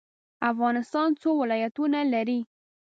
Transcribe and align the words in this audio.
افغانستان 0.51 1.09
څو 1.21 1.29
ولایتونه 1.41 1.99
لري؟ 2.13 2.39